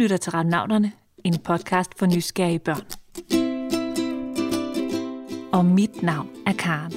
[0.00, 0.92] lytter til Radnauterne,
[1.24, 2.86] en podcast for nysgerrige børn.
[5.52, 6.92] Og mit navn er Karen.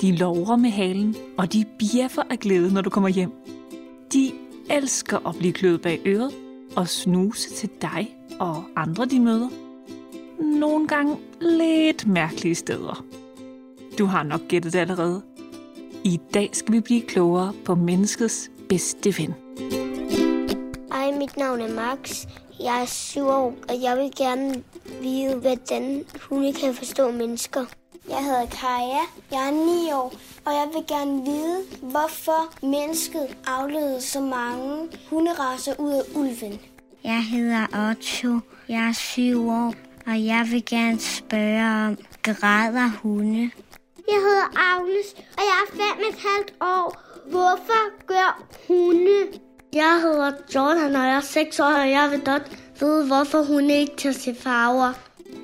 [0.00, 3.32] De lover med halen, og de bjeffer af glæde, når du kommer hjem.
[4.12, 4.30] De
[4.70, 6.30] elsker at blive kløet bag øret
[6.76, 9.48] og snuse til dig og andre, de møder.
[10.58, 13.04] Nogle gange lidt mærkelige steder.
[13.98, 15.22] Du har nok gættet det allerede.
[16.04, 19.34] I dag skal vi blive klogere på menneskets bedste ven.
[21.20, 22.26] Mit navn er Max.
[22.60, 24.62] Jeg er syv år, og jeg vil gerne
[25.02, 27.64] vide, hvordan hunde kan forstå mennesker.
[28.08, 29.04] Jeg hedder Kaja.
[29.30, 30.12] Jeg er 9 år,
[30.44, 36.60] og jeg vil gerne vide, hvorfor mennesket afledede så mange hunderaser ud af ulven.
[37.04, 38.38] Jeg hedder Otto.
[38.68, 39.74] Jeg er syv år,
[40.06, 43.50] og jeg vil gerne spørge om, græder hunde?
[44.08, 47.00] Jeg hedder Agnes, og jeg er fem et halvt år.
[47.30, 49.49] Hvorfor gør hunde?
[49.72, 53.70] Jeg hedder Jordan, og jeg er 6 år, og jeg vil godt vide, hvorfor hun
[53.70, 54.92] ikke kan se farver.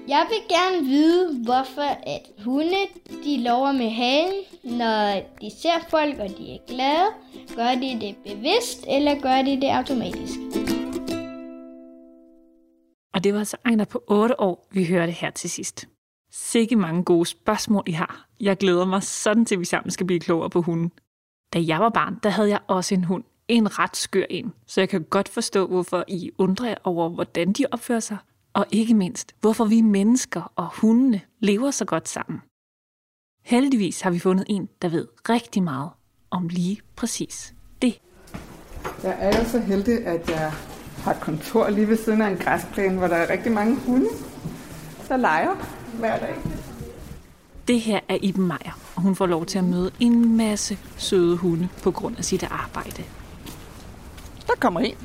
[0.09, 2.83] Jeg vil gerne vide, hvorfor at hunde
[3.25, 7.09] de lover med halen, når de ser folk, og de er glade.
[7.56, 10.39] Gør de det bevidst, eller gør de det automatisk?
[13.15, 15.89] Og det var altså Ejner på 8 år, vi hørte her til sidst.
[16.33, 18.27] Sikke mange gode spørgsmål, I har.
[18.41, 20.93] Jeg glæder mig sådan til, at vi sammen skal blive klogere på hunden.
[21.53, 23.25] Da jeg var barn, der havde jeg også en hund.
[23.48, 24.52] En ret skør en.
[24.66, 28.16] Så jeg kan godt forstå, hvorfor I undrer over, hvordan de opfører sig.
[28.53, 32.41] Og ikke mindst, hvorfor vi mennesker og hundene lever så godt sammen.
[33.44, 35.91] Heldigvis har vi fundet en, der ved rigtig meget
[36.30, 38.00] om lige præcis det.
[39.03, 40.53] Jeg er jo så heldig, at jeg
[40.98, 44.08] har et kontor lige ved siden af en græsplæne, hvor der er rigtig mange hunde,
[45.08, 45.55] der leger
[45.98, 46.34] hver dag.
[47.69, 51.36] Det her er Iben Meier, og hun får lov til at møde en masse søde
[51.36, 53.05] hunde på grund af sit arbejde.
[54.57, 54.97] Der kommer en.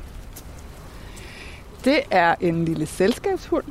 [1.84, 3.64] Det er en lille selskabshund.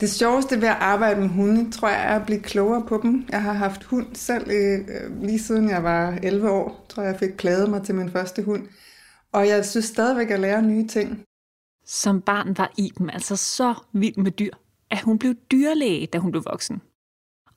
[0.00, 3.26] Det sjoveste ved at arbejde med hunde, tror jeg, er at blive klogere på dem.
[3.30, 6.86] Jeg har haft hund selv øh, lige siden jeg var 11 år.
[6.88, 8.68] Tror jeg fik pladet mig til min første hund.
[9.32, 11.24] Og jeg synes stadigvæk, at jeg lærer nye ting.
[11.86, 14.52] Som barn var Iben altså så vild med dyr,
[14.90, 16.82] at hun blev dyrlæge, da hun blev voksen.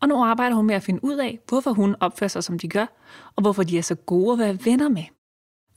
[0.01, 2.67] Og nu arbejder hun med at finde ud af, hvorfor hun opfører sig, som de
[2.67, 2.85] gør,
[3.35, 5.03] og hvorfor de er så gode at være venner med.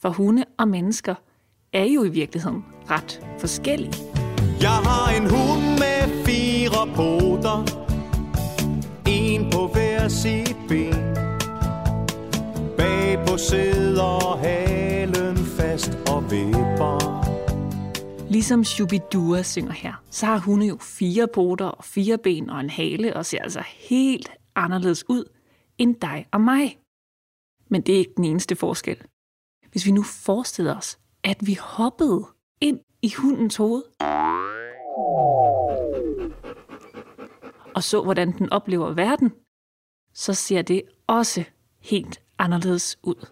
[0.02, 1.14] For hunde og mennesker
[1.76, 3.92] er jo i virkeligheden ret forskellige.
[4.60, 7.58] Jeg har en hund med fire poter
[9.06, 10.94] En på hver sit ben
[12.76, 17.26] Bag på sidder halen fast og vipper
[18.30, 22.70] Ligesom Shubidua synger her, så har hunde jo fire poter og fire ben og en
[22.70, 25.24] hale og ser altså helt anderledes ud
[25.78, 26.78] end dig og mig.
[27.70, 28.96] Men det er ikke den eneste forskel.
[29.70, 32.26] Hvis vi nu forestiller os, at vi hoppede
[32.60, 33.82] ind i hundens hoved,
[37.74, 39.32] og så, hvordan den oplever verden,
[40.14, 41.44] så ser det også
[41.80, 43.26] helt anderledes ud.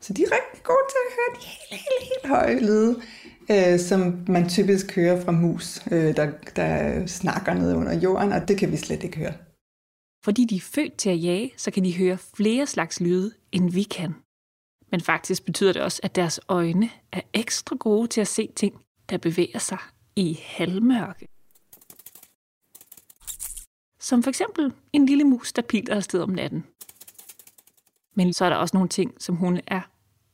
[0.00, 3.02] Så de er rigtig gode til at høre de helt, helt, helt høje lyde,
[3.50, 8.48] øh, som man typisk hører fra mus, øh, der, der snakker ned under jorden, og
[8.48, 9.49] det kan vi slet ikke høre.
[10.24, 13.70] Fordi de er født til at jage, så kan de høre flere slags lyde, end
[13.70, 14.14] vi kan.
[14.90, 18.80] Men faktisk betyder det også, at deres øjne er ekstra gode til at se ting,
[19.10, 19.78] der bevæger sig
[20.16, 21.28] i halvmørke.
[24.00, 26.64] Som for eksempel en lille mus, der piler afsted om natten.
[28.16, 29.80] Men så er der også nogle ting, som hun er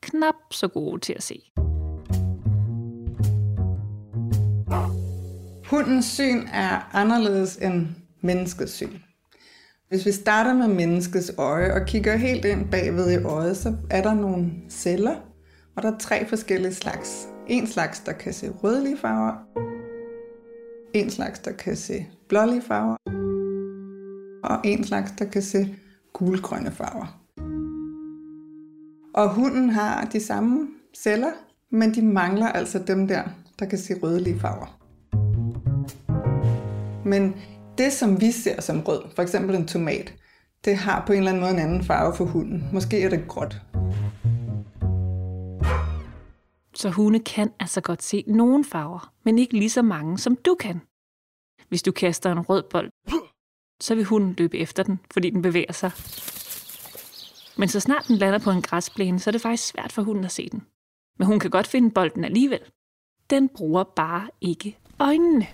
[0.01, 1.43] knap så gode til at se.
[5.71, 7.87] Hundens syn er anderledes end
[8.21, 9.06] menneskets syn.
[9.89, 14.03] Hvis vi starter med menneskets øje og kigger helt ind bagved i øjet, så er
[14.03, 15.15] der nogle celler,
[15.77, 17.29] og der er tre forskellige slags.
[17.47, 19.33] En slags, der kan se rødlige farver,
[20.95, 22.97] en slags, der kan se blålige farver,
[24.45, 25.75] og en slags, der kan se
[26.13, 27.21] gulgrønne farver.
[29.15, 31.33] Og hunden har de samme celler,
[31.71, 33.23] men de mangler altså dem der,
[33.59, 34.79] der kan se rødlige farver.
[37.05, 37.35] Men
[37.79, 40.15] det, som vi ser som rød, for eksempel en tomat,
[40.65, 42.69] det har på en eller anden måde en anden farve for hunden.
[42.73, 43.61] Måske er det gråt.
[46.75, 50.55] Så hunde kan altså godt se nogle farver, men ikke lige så mange, som du
[50.55, 50.81] kan.
[51.69, 52.91] Hvis du kaster en rød bold,
[53.81, 55.91] så vil hunden løbe efter den, fordi den bevæger sig.
[57.59, 60.25] Men så snart den lander på en græsplæne, så er det faktisk svært for hunden
[60.25, 60.63] at se den.
[61.19, 62.61] Men hun kan godt finde bolden alligevel.
[63.31, 65.47] Den bruger bare ikke øjnene.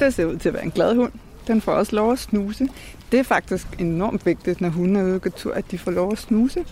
[0.00, 1.12] Det ser ud til at være en glad hund.
[1.46, 2.68] Den får også lov at snuse.
[3.12, 6.12] Det er faktisk enormt vigtigt, når hunden er ude gå tur, at de får lov
[6.12, 6.64] at snuse.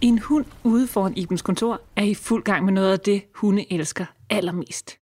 [0.00, 3.72] En hund ude foran Ibens kontor er i fuld gang med noget af det, hunde
[3.72, 4.98] elsker allermest.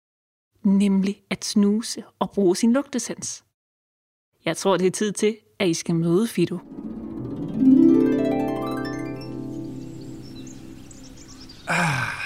[0.64, 3.44] Nemlig at snuse og bruge sin lugtesans.
[4.46, 6.60] Jeg tror, det er tid til, at I skal møde Fido.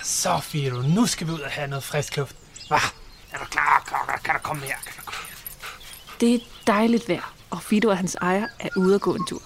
[0.03, 2.35] Så Fido, nu skal vi ud og have noget frisk luft.
[2.67, 3.04] Hva?
[3.35, 4.17] Er du klar, Kokker?
[4.23, 4.75] Kan du komme her?
[4.85, 5.35] Kan du komme her?
[6.19, 9.41] Det er dejligt vejr, og Fido og hans ejer er ude at gå en tur.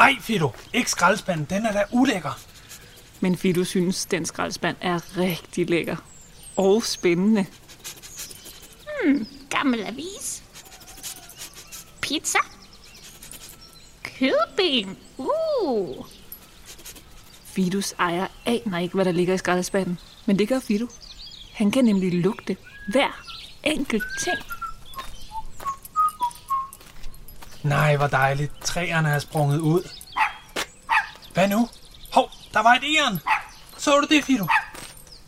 [0.00, 1.46] Ej, Fido, ikke skraldespanden.
[1.50, 2.38] Den er da ulækker.
[3.20, 5.96] Men Fido synes, den skraldespand er rigtig lækker.
[6.56, 7.46] Og spændende.
[9.50, 10.42] Gammel avis.
[12.00, 12.38] Pizza.
[14.02, 14.98] Kødben.
[15.16, 16.06] Uh.
[17.58, 19.98] Fidos ejer aner ikke, hvad der ligger i skraldespanden.
[20.26, 20.86] Men det gør Fido.
[21.54, 22.56] Han kan nemlig lugte
[22.88, 23.24] hver
[23.62, 24.38] enkelt ting.
[27.62, 28.52] Nej, hvor dejligt.
[28.60, 29.90] Træerne er sprunget ud.
[31.34, 31.68] Hvad nu?
[32.12, 33.18] Hov, der var et æren.
[33.78, 34.46] Så du det, Fido?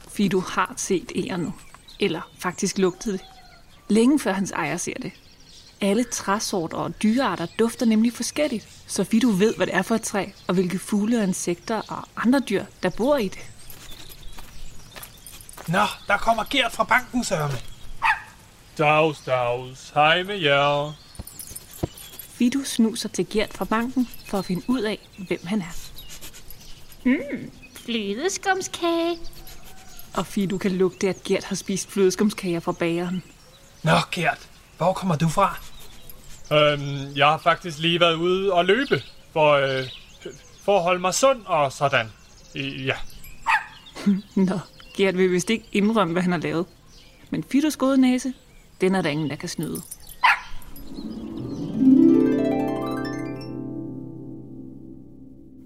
[0.08, 1.54] Fido har set ære nu.
[2.00, 3.20] Eller faktisk lugtet det.
[3.88, 5.12] Længe før hans ejer ser det.
[5.80, 10.02] Alle træsorter og dyrearter dufter nemlig forskelligt, så Fido ved, hvad det er for et
[10.02, 13.38] træ, og hvilke fugle og insekter og andre dyr, der bor i det.
[15.68, 17.54] Nå, der kommer Gert fra banken, Sørme.
[18.78, 19.90] Dags, dags.
[19.94, 20.92] Hej med jer.
[22.18, 25.90] Fido snuser til Gert fra banken for at finde ud af, hvem han er.
[27.74, 29.18] Flødeskumskage.
[30.14, 33.22] Og Fido kan lugte, at Gert har spist flødeskumskager fra bageren.
[33.82, 35.58] Nå, Gert, hvor kommer du fra?
[36.52, 39.02] Øhm, jeg har faktisk lige været ude og løbe
[39.32, 39.84] for, øh,
[40.60, 42.06] for at holde mig sund og sådan.
[42.54, 42.96] I, ja.
[44.48, 44.58] Nå,
[44.96, 46.66] Gert vil vist ikke indrømme, hvad han har lavet.
[47.30, 48.32] Men Fidos gode næse,
[48.80, 49.82] den er der ingen, der kan snyde.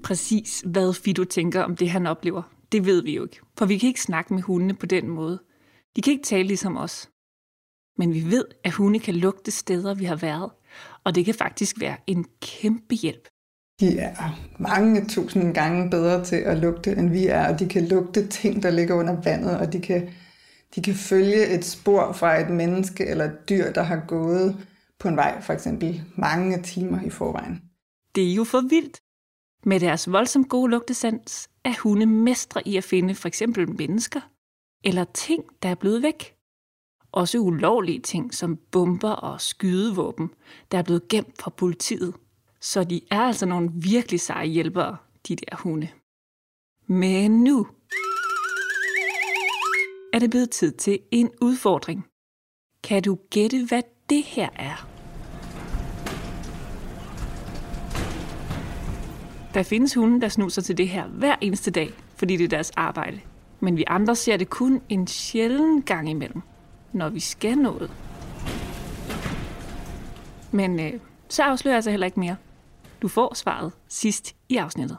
[0.05, 2.43] Præcis hvad Fido tænker om det, han oplever,
[2.73, 3.41] det ved vi jo ikke.
[3.59, 5.39] For vi kan ikke snakke med hundene på den måde.
[5.97, 7.11] De kan ikke tale ligesom os.
[7.99, 10.51] Men vi ved, at hunde kan lugte steder, vi har været.
[11.05, 13.29] Og det kan faktisk være en kæmpe hjælp.
[13.81, 17.89] De er mange tusind gange bedre til at lugte, end vi er, og de kan
[17.89, 20.09] lugte ting, der ligger under vandet, og de kan,
[20.75, 24.67] de kan følge et spor fra et menneske eller et dyr, der har gået
[24.99, 27.63] på en vej, for eksempel mange timer i forvejen.
[28.15, 29.01] Det er jo for vildt.
[29.67, 34.21] Med deres voldsomt gode lugtesans er hunde mestre i at finde for eksempel mennesker
[34.85, 36.35] eller ting, der er blevet væk.
[37.15, 40.31] Også ulovlige ting som bomber og skydevåben,
[40.73, 42.15] der er blevet gemt fra politiet.
[42.61, 44.97] Så de er altså nogle virkelig seje hjælpere,
[45.29, 45.89] de der hunde.
[46.87, 47.67] Men nu
[50.13, 52.07] er det blevet tid til en udfordring.
[52.83, 54.89] Kan du gætte, hvad det her er?
[59.55, 62.71] Der findes hunde, der snuser til det her hver eneste dag, fordi det er deres
[62.71, 63.21] arbejde.
[63.61, 66.43] Men vi andre ser det kun en sjælden gang imellem,
[66.95, 67.91] når vi skal noget.
[70.51, 72.37] Men øh, så afslører jeg så heller ikke mere.
[73.03, 74.99] Du får svaret sidst i afsnittet.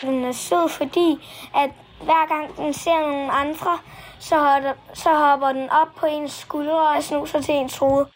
[0.00, 1.70] Den er sød, fordi at
[2.02, 3.78] hver gang den ser nogle andre,
[4.18, 8.06] så hopper, så hopper den op på ens skuldre og snuser til ens hoved.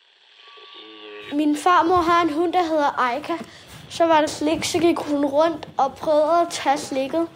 [1.32, 3.32] Min farmor har en hund, der hedder Aika.
[3.88, 7.28] Så var der slik, så gik hun rundt og prøvede at tage slikket.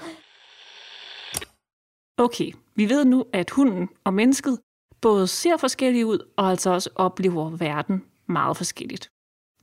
[2.21, 4.59] Okay, vi ved nu, at hunden og mennesket
[5.00, 9.09] både ser forskellige ud, og altså også oplever verden meget forskelligt.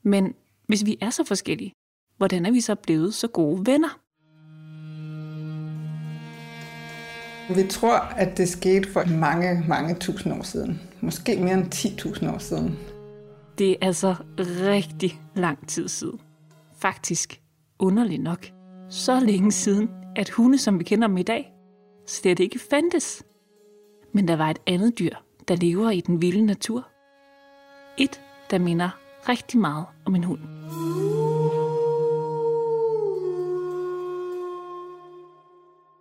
[0.04, 0.34] Men
[0.68, 1.72] hvis vi er så forskellige,
[2.18, 4.00] hvordan er vi så blevet så gode venner?
[7.56, 10.82] Vi tror, at det skete for mange, mange tusind år siden.
[11.02, 12.80] Måske mere end 10.000 år siden.
[13.58, 16.22] Det er altså rigtig lang tid siden.
[16.78, 17.42] Faktisk,
[17.80, 18.46] underligt nok,
[18.90, 21.57] så længe siden, at hunde, som vi kender dem i dag,
[22.08, 23.24] slet ikke fandtes.
[24.12, 25.16] Men der var et andet dyr,
[25.48, 26.88] der lever i den vilde natur.
[27.98, 28.22] Et,
[28.52, 28.90] der minder
[29.30, 30.40] rigtig meget om en hund.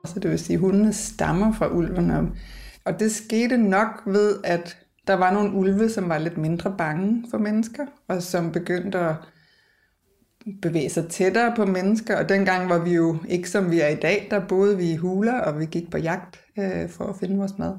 [0.04, 2.32] Så det vil sige, at hundene stammer fra ulvene.
[2.84, 7.24] Og det skete nok ved, at der var nogle ulve, som var lidt mindre bange
[7.30, 9.14] for mennesker, og som begyndte at
[10.62, 12.16] bevæge sig tættere på mennesker.
[12.16, 14.96] Og dengang var vi jo ikke som vi er i dag, der boede vi i
[14.96, 17.74] huler, og vi gik på jagt øh, for at finde vores mad.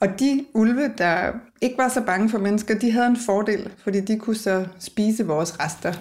[0.00, 4.00] Og de ulve, der ikke var så bange for mennesker, de havde en fordel, fordi
[4.00, 5.92] de kunne så spise vores rester.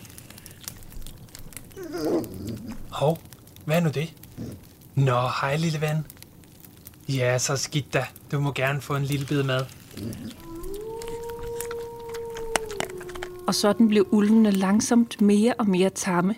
[2.91, 3.17] Hov,
[3.65, 4.13] hvad er nu det?
[4.95, 6.07] Nå, hej lille ven.
[7.09, 8.05] Ja, så skidt da.
[8.31, 9.65] Du må gerne få en lille bid mad.
[13.47, 16.35] Og sådan blev ulvene langsomt mere og mere tamme,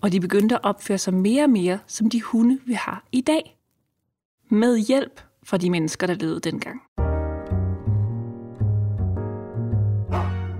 [0.00, 3.20] og de begyndte at opføre sig mere og mere som de hunde, vi har i
[3.20, 3.58] dag.
[4.50, 6.80] Med hjælp fra de mennesker, der levede dengang.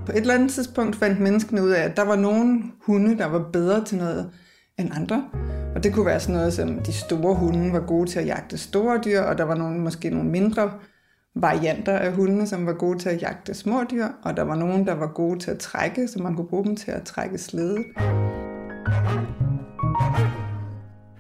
[0.07, 3.27] På et eller andet tidspunkt fandt menneskene ud af, at der var nogle hunde, der
[3.27, 4.31] var bedre til noget
[4.79, 5.25] end andre.
[5.75, 8.59] Og det kunne være sådan noget som, de store hunde var gode til at jagte
[8.59, 10.71] store dyr, og der var nogle, måske nogle mindre
[11.35, 14.87] varianter af hundene, som var gode til at jagte små dyr, og der var nogen,
[14.87, 17.85] der var gode til at trække, så man kunne bruge dem til at trække slede.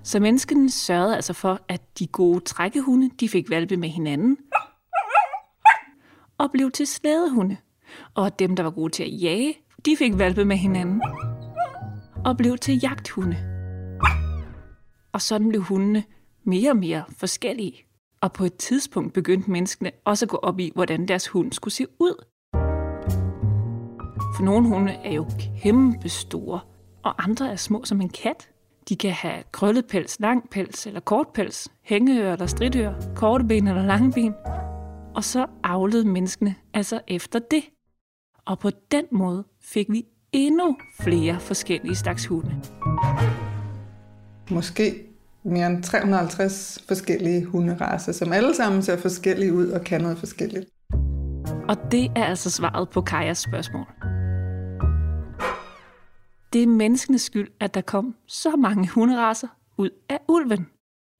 [0.02, 4.36] Så menneskene sørgede altså for, at de gode trækkehunde, de fik valpe med hinanden,
[6.38, 7.56] og blev til slædehunde.
[8.14, 11.02] Og dem, der var gode til at jage, de fik valpe med hinanden,
[12.24, 13.36] og blev til jagthunde.
[15.12, 16.04] Og sådan blev hundene
[16.44, 17.87] mere og mere forskellige.
[18.20, 21.74] Og på et tidspunkt begyndte menneskene også at gå op i, hvordan deres hund skulle
[21.74, 22.24] se ud.
[24.36, 25.26] For nogle hunde er jo
[25.62, 26.60] kæmpe store,
[27.02, 28.50] og andre er små som en kat.
[28.88, 33.68] De kan have krøllet pels, lang pels eller kort pels, hængeører eller stridører, korte ben
[33.68, 34.34] eller lange ben.
[35.14, 37.64] Og så avlede menneskene altså efter det.
[38.44, 42.62] Og på den måde fik vi endnu flere forskellige slags hunde.
[44.50, 45.07] Måske
[45.50, 50.66] mere end 350 forskellige hunderaser, som alle sammen ser forskellige ud og kan noget forskelligt.
[51.68, 53.86] Og det er altså svaret på Kajas spørgsmål.
[56.52, 60.66] Det er menneskenes skyld, at der kom så mange hunderaser ud af ulven.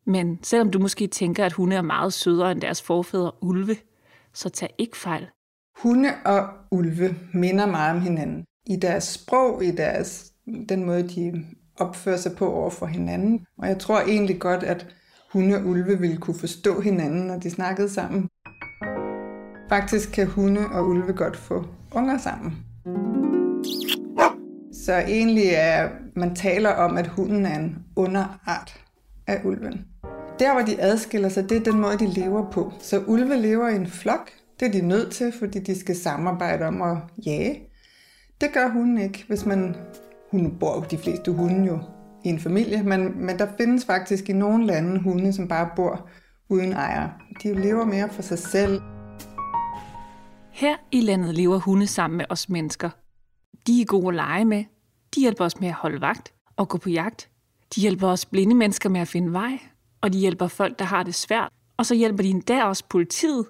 [0.07, 3.77] Men selvom du måske tænker, at hunde er meget sødere end deres forfædre ulve,
[4.35, 5.27] så tag ikke fejl.
[5.83, 8.45] Hunde og ulve minder meget om hinanden.
[8.67, 10.33] I deres sprog, i deres,
[10.69, 11.45] den måde, de
[11.79, 13.47] opføre sig på over for hinanden.
[13.59, 14.87] Og jeg tror egentlig godt, at
[15.33, 18.29] hunde og ulve ville kunne forstå hinanden, når de snakkede sammen.
[19.69, 22.57] Faktisk kan hunde og ulve godt få unger sammen.
[24.73, 28.81] Så egentlig er, man taler om, at hunden er en underart
[29.27, 29.85] af ulven.
[30.39, 32.73] Der, hvor de adskiller sig, det er den måde, de lever på.
[32.81, 34.31] Så ulve lever i en flok.
[34.61, 37.61] Det er de nødt til, fordi de skal samarbejde om at jage.
[38.41, 39.77] Det gør hunden ikke, hvis man...
[40.31, 41.79] Hun bor jo de fleste hunde jo
[42.25, 46.09] i en familie, men, men der findes faktisk i nogle lande hunde, som bare bor
[46.49, 47.09] uden ejer.
[47.43, 48.81] De lever mere for sig selv.
[50.51, 52.91] Her i landet lever hunde sammen med os mennesker.
[53.67, 54.65] De er gode at lege med.
[55.15, 57.29] De hjælper os med at holde vagt og gå på jagt.
[57.75, 59.59] De hjælper os blinde mennesker med at finde vej.
[60.01, 61.49] Og de hjælper folk, der har det svært.
[61.77, 63.47] Og så hjælper de endda også politiet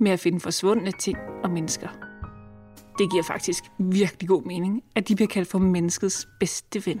[0.00, 2.11] med at finde forsvundne ting og mennesker.
[2.98, 7.00] Det giver faktisk virkelig god mening, at de bliver kaldt for menneskets bedste ven.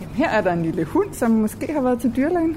[0.00, 2.56] Jamen, her er der en lille hund, som måske har været til dyrlægen.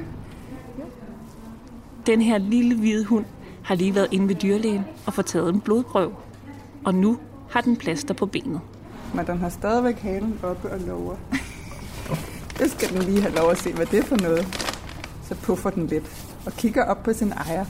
[2.05, 3.25] Den her lille hvide hund
[3.63, 6.15] har lige været inde ved dyrlægen og fået taget en blodprøve.
[6.85, 7.19] Og nu
[7.49, 8.61] har den plaster på benet.
[9.13, 11.15] Men den har stadigvæk halen oppe og lover.
[12.59, 14.47] det skal den lige have lov at se, hvad det er for noget.
[15.23, 17.65] Så puffer den lidt og kigger op på sin ejer.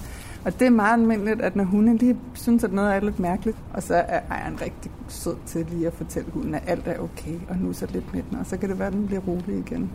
[0.47, 3.57] Og det er meget almindeligt, at når hunden lige synes, at noget er lidt mærkeligt,
[3.73, 7.39] og så er ejeren rigtig sød til lige at fortælle hunden, at alt er okay,
[7.49, 9.59] og nu så lidt med den, og så kan det være, at den bliver rolig
[9.59, 9.91] igen.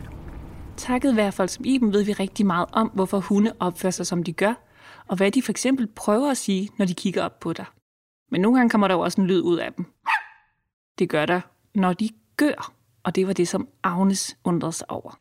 [0.77, 4.23] Takket være folk som Iben ved vi rigtig meget om, hvorfor hunde opfører sig, som
[4.23, 4.53] de gør,
[5.07, 7.65] og hvad de for eksempel prøver at sige, når de kigger op på dig.
[8.31, 9.85] Men nogle gange kommer der jo også en lyd ud af dem.
[10.99, 11.41] Det gør der,
[11.75, 15.19] når de gør, og det var det, som Agnes undrede sig over.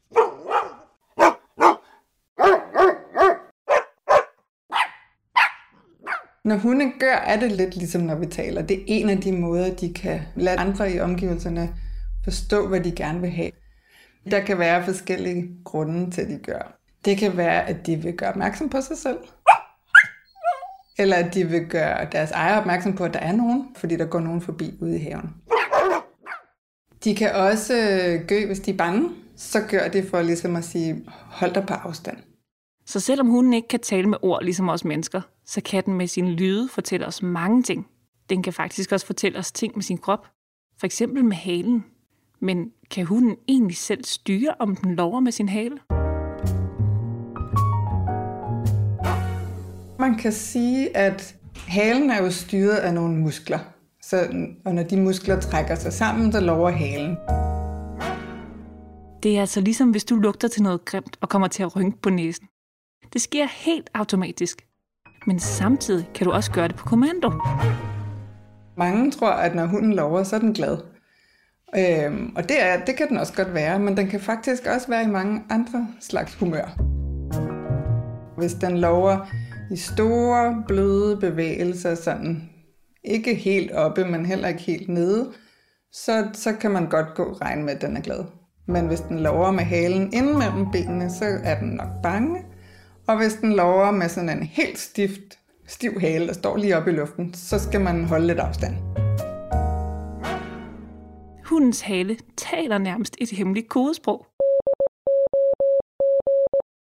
[6.45, 8.63] Når hunde gør, er det lidt ligesom når vi taler.
[8.63, 11.75] Det er en af de måder, de kan lade andre i omgivelserne
[12.25, 13.51] forstå, hvad de gerne vil have.
[14.31, 16.79] Der kan være forskellige grunde til, at de gør.
[17.05, 19.19] Det kan være, at de vil gøre opmærksom på sig selv.
[20.99, 24.07] Eller at de vil gøre deres ejer opmærksom på, at der er nogen, fordi der
[24.07, 25.31] går nogen forbi ude i haven.
[27.05, 27.75] De kan også
[28.29, 29.11] gø, hvis de er bange.
[29.37, 32.17] Så gør det for ligesom at sige, hold dig på afstand.
[32.87, 36.07] Så selvom hunden ikke kan tale med ord ligesom os mennesker, så kan den med
[36.07, 37.87] sin lyde fortælle os mange ting.
[38.31, 40.27] Den kan faktisk også fortælle os ting med sin krop.
[40.79, 41.85] For eksempel med halen.
[42.41, 45.79] Men kan hunden egentlig selv styre, om den lover med sin hale?
[49.99, 53.59] Man kan sige, at halen er jo styret af nogle muskler.
[54.03, 54.17] Så,
[54.65, 57.17] og når de muskler trækker sig sammen, så lover halen.
[59.23, 61.99] Det er altså ligesom, hvis du lugter til noget grimt og kommer til at rynke
[62.03, 62.49] på næsen.
[63.13, 64.67] Det sker helt automatisk.
[65.27, 67.33] Men samtidig kan du også gøre det på kommando.
[68.77, 70.79] Mange tror, at når hunden lover, så er den glad.
[71.77, 74.89] Øhm, og det, er, det kan den også godt være, men den kan faktisk også
[74.89, 76.77] være i mange andre slags humør.
[78.39, 79.27] Hvis den lover
[79.71, 82.51] i store, bløde bevægelser, sådan
[83.05, 85.33] ikke helt oppe, men heller ikke helt nede,
[85.93, 88.25] så, så kan man godt gå regne med, at den er glad.
[88.69, 92.39] Men hvis den lover med halen ind mellem benene, så er den nok bange.
[93.09, 96.91] Og hvis den lover med sådan en helt stift, stiv hale, der står lige oppe
[96.91, 98.75] i luften, så skal man holde lidt afstand.
[101.45, 104.27] Hundens hale taler nærmest et hemmeligt kodesprog.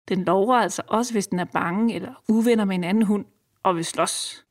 [0.08, 3.24] Den lover altså også, hvis den er bange eller uvenner med en anden hund
[3.62, 4.44] og vil slås.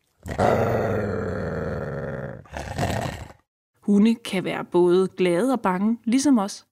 [3.82, 6.66] Hunde kan være både glade og bange, ligesom os.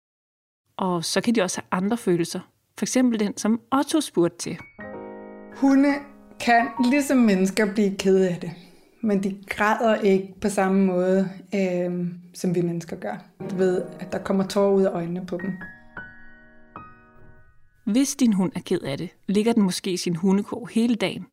[0.77, 2.39] Og så kan de også have andre følelser.
[2.77, 4.57] For eksempel den, som Otto spurgte til.
[5.55, 5.93] Hunde
[6.39, 8.51] kan ligesom mennesker blive ked af det,
[9.01, 13.25] men de græder ikke på samme måde, øh, som vi mennesker gør.
[13.49, 15.53] Du ved, at der kommer tårer ud af øjnene på dem.
[17.85, 21.25] Hvis din hund er ked af det, ligger den måske i sin hundekår hele dagen.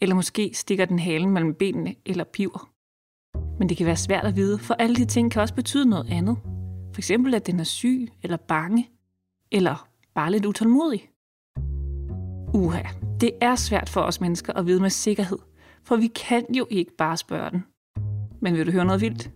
[0.00, 2.70] Eller måske stikker den halen mellem benene eller piver.
[3.58, 6.12] Men det kan være svært at vide, for alle de ting kan også betyde noget
[6.12, 6.36] andet.
[6.94, 8.90] For eksempel, at den er syg eller bange,
[9.52, 11.11] eller bare lidt utålmodig.
[12.54, 12.82] Uha,
[13.20, 15.38] det er svært for os mennesker at vide med sikkerhed,
[15.84, 17.64] for vi kan jo ikke bare spørge den.
[18.40, 19.30] Men vil du høre noget vildt?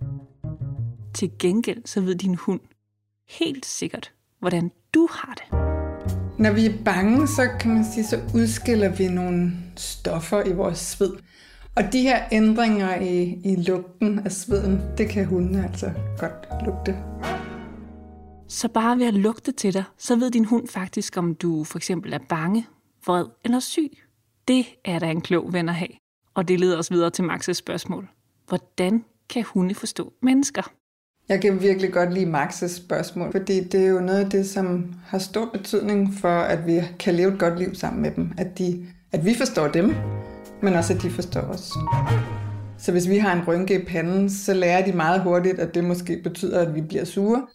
[1.15, 2.61] Til gengæld så ved din hund
[3.29, 5.59] helt sikkert, hvordan du har det.
[6.39, 10.79] Når vi er bange, så kan man sige, så udskiller vi nogle stoffer i vores
[10.79, 11.13] sved.
[11.77, 16.97] Og de her ændringer i, i lugten af sveden, det kan hundene altså godt lugte.
[18.49, 21.79] Så bare ved at lugte til dig, så ved din hund faktisk, om du for
[21.79, 22.67] eksempel er bange,
[23.07, 23.99] vred eller syg.
[24.49, 25.89] Det er da en klog ven at have.
[26.35, 28.09] Og det leder os videre til Maxes spørgsmål.
[28.49, 30.63] Hvordan kan hunde forstå mennesker?
[31.29, 34.95] Jeg kan virkelig godt lide Maxes spørgsmål, fordi det er jo noget af det, som
[35.07, 38.33] har stor betydning for, at vi kan leve et godt liv sammen med dem.
[38.39, 39.95] At, de, at vi forstår dem,
[40.63, 41.73] men også at de forstår os.
[42.79, 45.85] Så hvis vi har en rynke i panden, så lærer de meget hurtigt, at det
[45.85, 47.47] måske betyder, at vi bliver sure.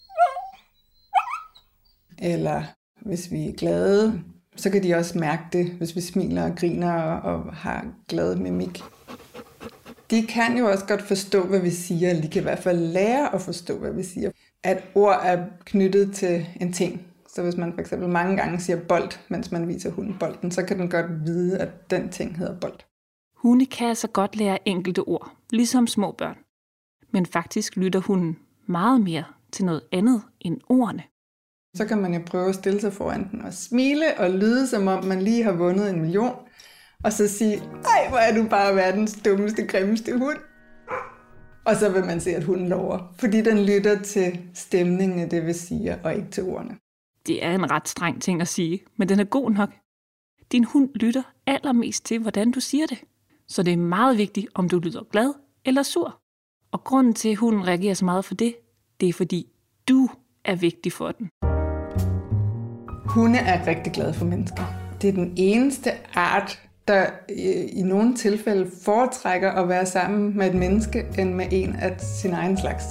[2.19, 2.63] Eller
[3.01, 4.23] hvis vi er glade,
[4.61, 8.35] så kan de også mærke det, hvis vi smiler og griner og, og har glad
[8.35, 8.83] mimik.
[10.11, 12.79] De kan jo også godt forstå, hvad vi siger, eller de kan i hvert fald
[12.79, 14.31] lære at forstå, hvad vi siger.
[14.63, 17.01] At ord er knyttet til en ting.
[17.27, 20.63] Så hvis man for eksempel mange gange siger bold, mens man viser hunden bolden, så
[20.63, 22.79] kan den godt vide, at den ting hedder bold.
[23.35, 26.37] Hunde kan altså godt lære enkelte ord, ligesom små børn.
[27.11, 31.03] Men faktisk lytter hunden meget mere til noget andet end ordene.
[31.75, 34.87] Så kan man jo prøve at stille sig foran den og smile og lyde, som
[34.87, 36.35] om man lige har vundet en million.
[37.03, 40.37] Og så sige, ej, hvor er du bare verdens dummeste, grimmeste hund.
[41.65, 45.45] Og så vil man se, at hunden lover, fordi den lytter til stemningen af det,
[45.45, 46.77] vi siger, og ikke til ordene.
[47.27, 49.69] Det er en ret streng ting at sige, men den er god nok.
[50.51, 52.97] Din hund lytter allermest til, hvordan du siger det.
[53.47, 55.33] Så det er meget vigtigt, om du lyder glad
[55.65, 56.21] eller sur.
[56.71, 58.55] Og grunden til, at hunden reagerer så meget for det,
[58.99, 59.47] det er fordi,
[59.89, 60.09] du
[60.45, 61.29] er vigtig for den.
[63.15, 64.63] Hunde er rigtig glade for mennesker.
[65.01, 67.05] Det er den eneste art, der
[67.73, 72.33] i nogle tilfælde foretrækker at være sammen med et menneske, end med en af sin
[72.33, 72.85] egen slags.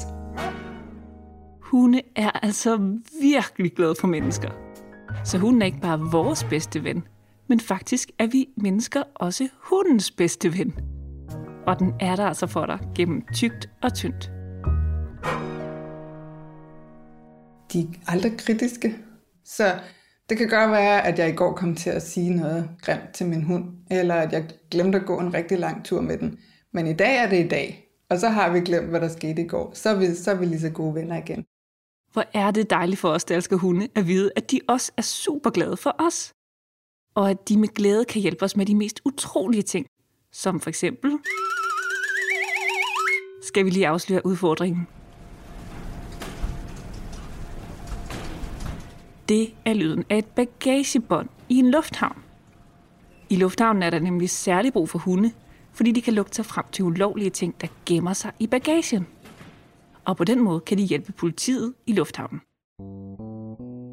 [1.61, 4.50] Hunde er altså virkelig glade for mennesker.
[5.24, 7.02] Så hunden er ikke bare vores bedste ven,
[7.48, 10.74] men faktisk er vi mennesker også hundens bedste ven.
[11.66, 14.30] Og den er der altså for dig gennem tykt og tyndt.
[17.72, 18.96] De er aldrig kritiske.
[19.44, 19.64] Så
[20.30, 23.26] det kan godt være, at jeg i går kom til at sige noget grimt til
[23.26, 26.38] min hund, eller at jeg glemte at gå en rigtig lang tur med den.
[26.72, 29.42] Men i dag er det i dag, og så har vi glemt, hvad der skete
[29.42, 29.70] i går.
[29.74, 31.44] Så er vi, så er vi lige så gode venner igen.
[32.12, 35.02] Hvor er det dejligt for os, der elsker hunde, at vide, at de også er
[35.02, 36.32] super glade for os.
[37.14, 39.86] Og at de med glæde kan hjælpe os med de mest utrolige ting.
[40.32, 41.18] Som for eksempel...
[43.42, 44.86] Skal vi lige afsløre udfordringen?
[49.30, 52.16] Det er lyden af et bagagebånd i en lufthavn.
[53.28, 55.32] I lufthavnen er der nemlig særlig brug for hunde,
[55.72, 59.06] fordi de kan lugte sig frem til ulovlige ting, der gemmer sig i bagagen.
[60.04, 62.40] Og på den måde kan de hjælpe politiet i lufthavnen.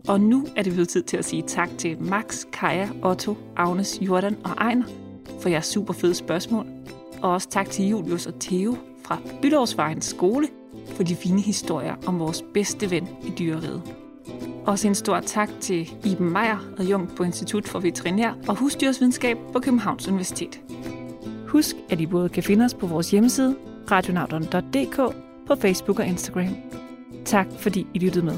[0.08, 4.02] Og nu er det blevet tid til at sige tak til Max, Kaja, Otto, Agnes,
[4.02, 4.86] Jordan og Ejner
[5.42, 6.66] for jeres super fede spørgsmål.
[7.22, 10.48] Og også tak til Julius og Theo fra Bylovsvejens skole
[10.96, 14.07] for de fine historier om vores bedste ven i dyreriget.
[14.68, 19.60] Også en stor tak til Iben Meier, adjunkt på Institut for Veterinær og Husdyrsvidenskab på
[19.60, 20.60] Københavns Universitet.
[21.48, 23.56] Husk, at I både kan finde os på vores hjemmeside,
[23.92, 25.16] radionauterne.dk,
[25.48, 26.56] på Facebook og Instagram.
[27.26, 28.38] Tak fordi I lyttede med.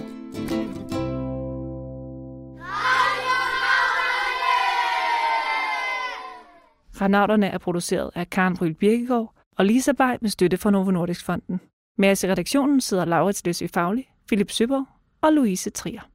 [7.02, 11.26] Ranauterne er produceret af Karen Bryl Birkegaard og Lisa Bay med støtte fra Novo Nordisk
[11.26, 11.60] Fonden.
[11.98, 14.86] Med os i redaktionen sidder Laurits Løsø Faglig, Philip Søborg
[15.22, 16.10] og Louise Trier.